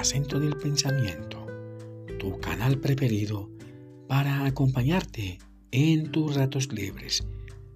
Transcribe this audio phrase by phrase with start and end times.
[0.00, 1.46] Acento del Pensamiento,
[2.18, 3.50] tu canal preferido
[4.08, 5.36] para acompañarte
[5.72, 7.22] en tus ratos libres.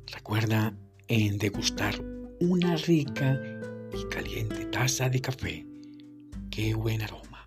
[0.07, 0.75] Recuerda
[1.08, 2.02] en degustar
[2.40, 3.39] una rica
[3.93, 5.66] y caliente taza de café.
[6.50, 7.46] ¡Qué buen aroma!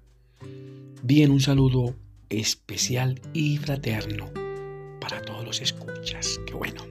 [1.02, 1.96] Bien, un saludo
[2.30, 4.30] especial y fraterno
[5.02, 6.40] para todos los escuchas.
[6.46, 6.86] ¡Qué bueno!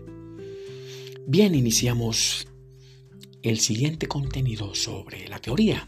[1.29, 2.49] Bien, iniciamos
[3.45, 5.87] el siguiente contenido sobre la teoría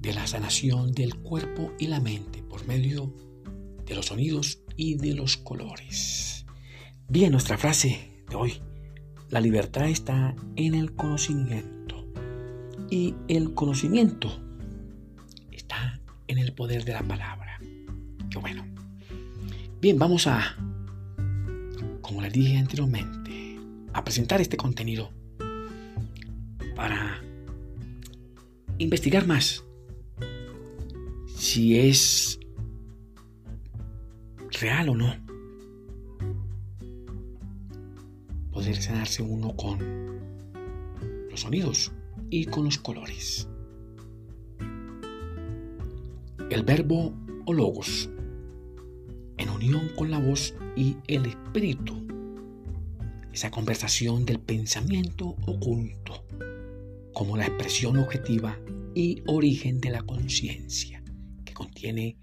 [0.00, 3.14] de la sanación del cuerpo y la mente por medio
[3.84, 6.46] de los sonidos y de los colores.
[7.08, 8.60] Bien, nuestra frase de hoy,
[9.30, 12.06] la libertad está en el conocimiento
[12.90, 14.30] y el conocimiento
[15.50, 17.58] está en el poder de la palabra.
[18.30, 18.66] Qué bueno.
[19.80, 20.56] Bien, vamos a,
[22.00, 23.58] como les dije anteriormente,
[23.92, 25.10] a presentar este contenido
[26.76, 27.20] para
[28.78, 29.64] investigar más
[31.58, 32.38] si es
[34.60, 35.12] real o no.
[38.52, 39.80] Poder sanarse uno con
[41.28, 41.90] los sonidos
[42.30, 43.48] y con los colores.
[46.48, 47.12] El verbo
[47.46, 48.08] o logos,
[49.36, 52.06] en unión con la voz y el espíritu,
[53.32, 56.24] esa conversación del pensamiento oculto,
[57.12, 58.56] como la expresión objetiva
[58.94, 60.97] y origen de la conciencia
[61.58, 62.16] contiene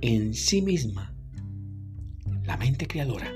[0.00, 1.12] en sí misma
[2.44, 3.32] la mente creadora.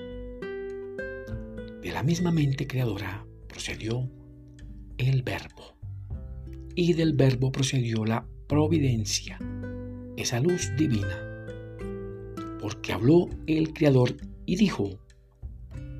[1.83, 4.09] De la misma mente creadora procedió
[4.97, 5.77] el verbo.
[6.77, 9.41] Y del verbo procedió la providencia,
[10.17, 11.19] esa luz divina.
[12.61, 15.01] Porque habló el creador y dijo,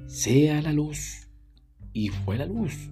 [0.07, 1.29] sea la luz.
[1.93, 2.89] Y fue la luz.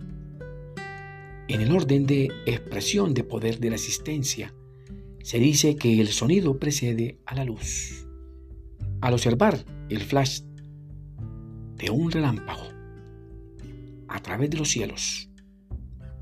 [1.47, 4.53] En el orden de expresión de poder de la existencia,
[5.23, 8.07] se dice que el sonido precede a la luz.
[9.01, 10.41] Al observar el flash
[11.77, 12.65] de un relámpago
[14.09, 15.31] a través de los cielos,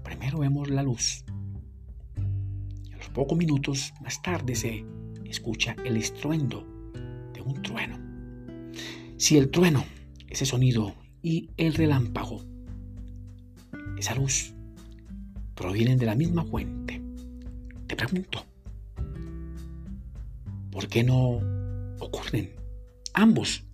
[0.03, 1.25] primero vemos la luz.
[2.93, 4.84] A los pocos minutos más tarde se
[5.25, 6.67] escucha el estruendo
[7.33, 7.99] de un trueno.
[9.17, 9.84] Si el trueno,
[10.28, 12.45] ese sonido y el relámpago,
[13.97, 14.55] esa luz,
[15.55, 17.03] provienen de la misma fuente,
[17.87, 18.45] te pregunto,
[20.76, 21.41] ¿Por qué no
[22.00, 22.54] ocurren
[23.14, 23.64] ambos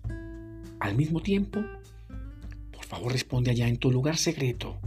[0.79, 1.61] al mismo tiempo?
[2.71, 4.79] Por favor responde allá en tu lugar secreto,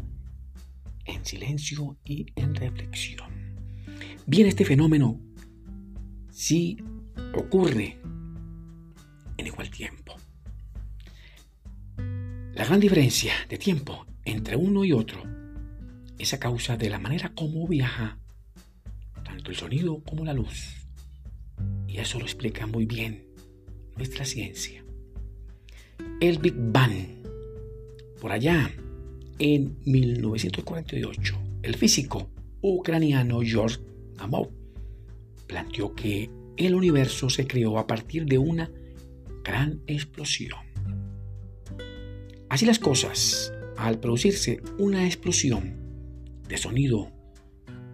[1.04, 3.28] en silencio y en reflexión.
[4.24, 5.20] Bien, este fenómeno
[6.30, 6.78] sí
[7.34, 7.98] ocurre
[9.36, 10.16] en igual tiempo.
[11.98, 15.22] La gran diferencia de tiempo entre uno y otro
[16.16, 18.18] es a causa de la manera como viaja
[19.22, 20.85] tanto el sonido como la luz.
[21.96, 23.24] Y eso lo explica muy bien
[23.96, 24.84] nuestra ciencia.
[26.20, 26.92] El Big Bang,
[28.20, 28.70] por allá
[29.38, 32.28] en 1948, el físico
[32.60, 33.78] ucraniano George
[34.18, 34.52] Gamow
[35.46, 38.70] planteó que el universo se creó a partir de una
[39.42, 40.60] gran explosión.
[42.50, 45.76] Así las cosas, al producirse una explosión
[46.46, 47.10] de sonido,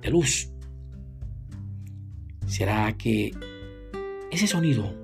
[0.01, 0.51] de luz,
[2.47, 3.33] será que
[4.33, 4.97] ese sonido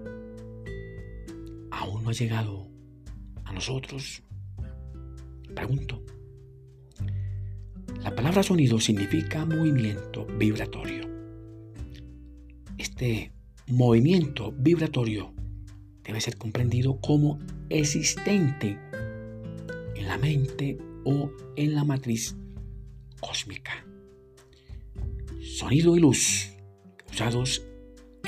[1.70, 2.66] aún no ha llegado
[3.44, 4.22] a nosotros.
[5.54, 6.02] Pregunto.
[8.02, 11.06] La palabra sonido significa movimiento vibratorio.
[12.78, 13.32] Este
[13.66, 15.34] movimiento vibratorio
[16.02, 18.78] debe ser comprendido como existente
[19.94, 22.34] en la mente o en la matriz
[23.20, 23.84] cósmica.
[25.42, 26.54] Sonido y luz
[27.10, 27.67] usados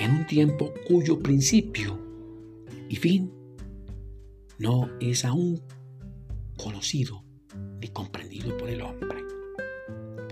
[0.01, 1.99] en un tiempo cuyo principio
[2.89, 3.31] y fin
[4.59, 5.61] no es aún
[6.57, 7.23] conocido
[7.81, 9.23] ni comprendido por el hombre.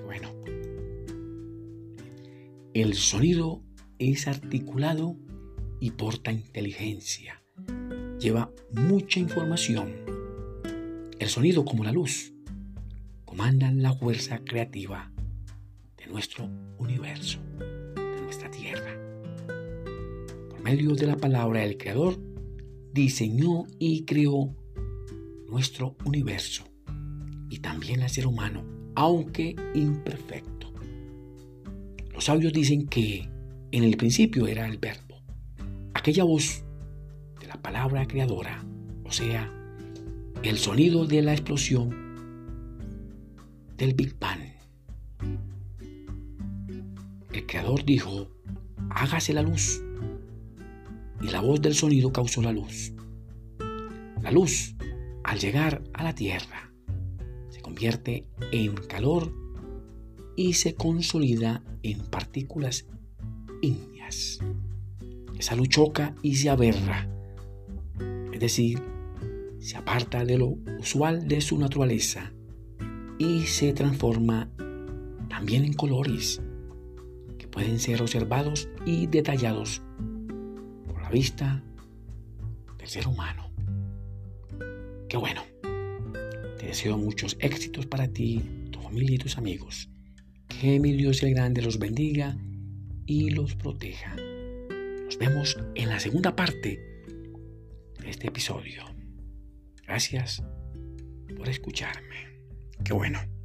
[0.05, 0.35] Bueno,
[2.73, 3.63] el sonido
[3.99, 5.17] es articulado
[5.81, 7.43] y porta inteligencia.
[8.19, 9.95] Lleva mucha información.
[11.19, 12.33] El sonido como la luz
[13.27, 15.13] comandan la fuerza creativa
[15.99, 16.49] de nuestro
[16.79, 19.08] universo, de nuestra tierra
[20.69, 22.19] medio de la palabra el Creador,
[22.93, 24.55] diseñó y creó
[25.49, 26.65] nuestro universo
[27.49, 28.63] y también al ser humano,
[28.95, 30.71] aunque imperfecto.
[32.13, 33.31] Los sabios dicen que
[33.73, 35.23] en el principio era el verbo,
[35.95, 36.63] aquella voz
[37.41, 38.63] de la palabra creadora,
[39.07, 39.51] o sea,
[40.43, 41.89] el sonido de la explosión
[43.79, 44.43] del Big Bang.
[47.33, 48.29] El creador dijo,
[48.91, 49.81] hágase la luz.
[51.21, 52.93] Y la voz del sonido causó la luz.
[54.23, 54.75] La luz,
[55.25, 56.73] al llegar a la tierra,
[57.49, 59.33] se convierte en calor
[60.37, 62.87] y se consolida en partículas
[63.63, 64.39] ígneas.
[65.39, 67.09] Esa luz choca y se aberra,
[68.33, 68.81] es decir,
[69.61, 72.33] se aparta de lo usual de su naturaleza
[73.19, 74.51] y se transforma
[75.29, 76.41] también en colores
[77.37, 79.83] que pueden ser observados y detallados
[81.09, 81.63] vista
[82.79, 83.51] del ser humano.
[85.09, 85.43] Qué bueno.
[86.59, 89.89] Te deseo muchos éxitos para ti, tu familia y tus amigos.
[90.49, 92.37] Que mi Dios el Grande los bendiga
[93.07, 94.17] y los proteja.
[95.05, 96.79] Nos vemos en la segunda parte
[98.01, 98.85] de este episodio.
[99.87, 100.43] Gracias
[101.37, 102.29] por escucharme.
[102.85, 103.38] Qué bueno.